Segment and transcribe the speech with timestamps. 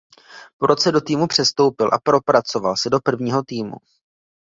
[0.57, 3.75] Po roce do týmu přestoupil a propracoval se do prvního týmu.